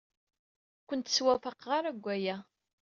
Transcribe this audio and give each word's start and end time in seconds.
Ur 0.79 0.83
kent-ttwafaqeɣ 0.87 1.69
ara 1.77 1.95
deg 1.95 2.03
waya. 2.05 2.37